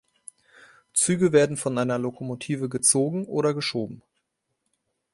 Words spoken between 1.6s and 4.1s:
einer Lokomotive gezogen oder geschoben.